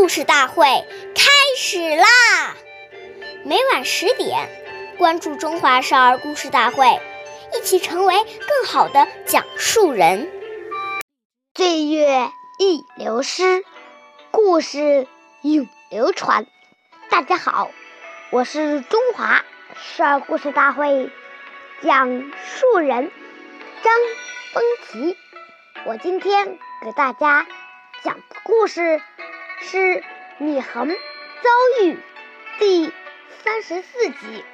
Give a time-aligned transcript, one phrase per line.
[0.00, 0.64] 故事大会
[1.14, 2.06] 开始啦！
[3.44, 4.48] 每晚十点，
[4.96, 6.86] 关注《中华少儿故事大会》，
[7.54, 10.32] 一起成为更好的讲述人。
[11.54, 13.62] 岁月易流失，
[14.30, 15.06] 故事
[15.42, 16.46] 永流传。
[17.10, 17.70] 大家好，
[18.30, 19.44] 我是中华
[19.76, 21.10] 少儿故事大会
[21.82, 23.12] 讲述人
[23.82, 23.92] 张
[24.54, 25.18] 风奇。
[25.84, 27.46] 我今天给大家
[28.02, 29.02] 讲的故事
[29.62, 29.76] 是
[30.40, 31.92] 《祢衡遭遇》
[32.58, 32.90] 第
[33.44, 34.44] 三十四集。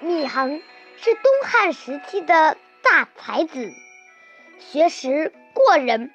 [0.00, 0.62] 祢衡
[0.96, 3.72] 是东汉时期的大才子，
[4.60, 6.12] 学识过人，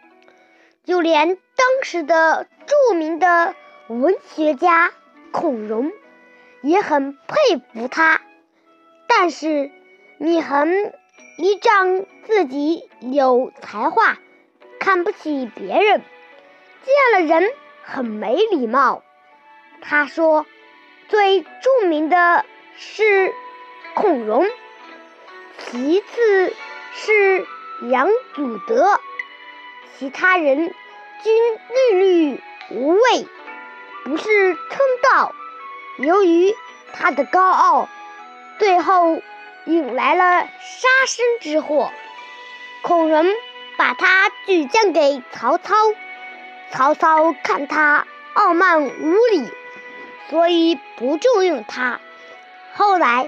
[0.85, 3.55] 就连当时的著名的
[3.87, 4.93] 文学家
[5.31, 5.91] 孔融
[6.61, 8.21] 也很佩服他。
[9.05, 9.69] 但是
[10.17, 10.93] 祢衡
[11.37, 14.17] 依仗自己有才华，
[14.79, 16.01] 看不起别人，
[16.83, 17.51] 见了人
[17.83, 19.03] 很没礼貌。
[19.81, 20.45] 他说
[21.09, 22.45] ：“最著名的
[22.77, 23.33] 是
[23.93, 24.45] 孔融，
[25.57, 26.53] 其次
[26.93, 27.47] 是
[27.89, 28.99] 杨祖德，
[29.97, 30.73] 其他人
[31.23, 31.53] 均
[31.91, 33.27] 虑虑无味，
[34.05, 34.79] 不是称
[35.11, 35.33] 道。
[35.97, 36.55] 由于
[36.93, 37.89] 他的高傲，
[38.57, 39.21] 最后。”
[39.65, 41.91] 引来了杀身之祸，
[42.81, 43.23] 孔融
[43.77, 45.75] 把他举荐给曹操。
[46.71, 49.49] 曹操看他傲慢无礼，
[50.29, 51.99] 所以不重用他。
[52.75, 53.27] 后来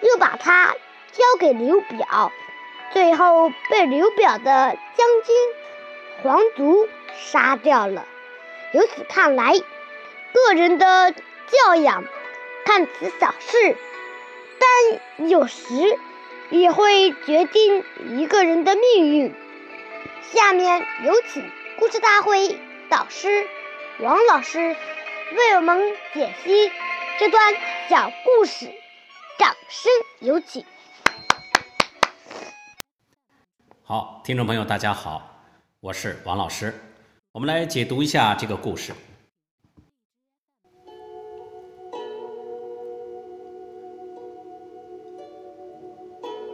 [0.00, 0.74] 又把他
[1.12, 2.32] 交给刘表，
[2.92, 5.36] 最后被刘表的将军
[6.22, 8.06] 黄祖杀掉了。
[8.72, 9.52] 由此看来，
[10.32, 12.04] 个人的教养
[12.64, 13.76] 看似小事。
[14.60, 15.98] 但有时
[16.50, 17.84] 也会决定
[18.16, 19.34] 一个人的命运。
[20.32, 22.58] 下面有请故事大会
[22.90, 23.28] 导师
[24.00, 25.78] 王老师为我们
[26.14, 26.70] 解析
[27.20, 27.54] 这段
[27.90, 28.64] 小故事，
[29.38, 30.64] 掌声有请。
[33.82, 35.42] 好，听众朋友，大家好，
[35.80, 36.72] 我是王老师，
[37.32, 38.94] 我们来解读一下这个故事。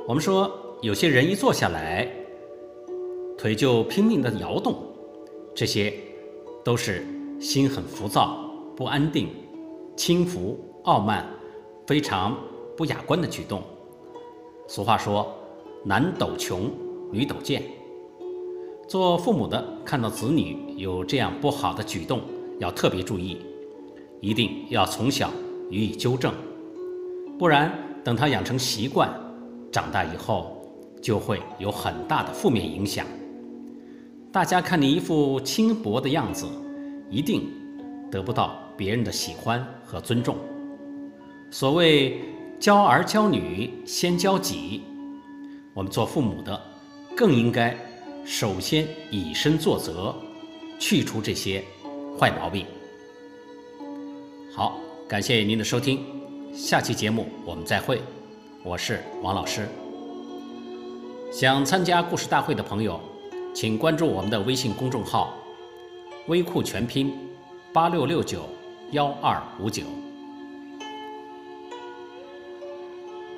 [0.08, 2.08] 我们说，有些人一坐下来，
[3.38, 4.84] 腿就拼命的摇动，
[5.54, 5.94] 这些
[6.64, 7.06] 都是
[7.38, 8.38] 心很浮躁、
[8.74, 9.28] 不安定、
[9.96, 11.26] 轻浮、傲慢、
[11.86, 12.36] 非常
[12.76, 13.62] 不雅观的举动。
[14.66, 15.30] 俗话说
[15.84, 16.70] ：“男抖穷，
[17.12, 17.62] 女抖贱。”
[18.88, 22.20] 做父母的看到子女有这样不好的举动，
[22.58, 23.38] 要特别注意，
[24.20, 25.30] 一定要从小
[25.70, 26.32] 予以纠正，
[27.38, 27.70] 不然
[28.02, 29.10] 等他养成习惯。
[29.70, 30.64] 长大以后
[31.02, 33.04] 就会有很大的负面影响。
[34.34, 36.44] 大家看你一副轻薄的样子，
[37.08, 37.48] 一定
[38.10, 40.36] 得不到别人的喜欢和尊重。
[41.52, 42.20] 所谓
[42.58, 44.82] 教儿教女先教己，
[45.72, 46.60] 我们做父母的
[47.16, 47.78] 更应该
[48.24, 50.12] 首先以身作则，
[50.80, 51.62] 去除这些
[52.18, 52.66] 坏毛病。
[54.52, 56.04] 好，感谢您的收听，
[56.52, 58.02] 下期节目我们再会。
[58.64, 59.68] 我是王老师。
[61.30, 63.00] 想参加故事大会的朋友，
[63.54, 65.38] 请关注我们的微信公众号
[66.26, 67.16] “微库全拼
[67.72, 68.48] 八六六九
[68.90, 69.84] 幺二五九”。